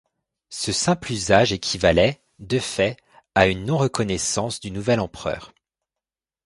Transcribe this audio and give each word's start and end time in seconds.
Ce 0.49 0.71
simple 0.71 1.11
usage 1.11 1.53
équivalait, 1.53 2.23
de 2.39 2.57
fait, 2.57 2.97
à 3.35 3.45
une 3.45 3.65
non-reconnaissance 3.67 4.59
du 4.59 4.71
nouvel 4.71 4.99
empereur. 4.99 5.53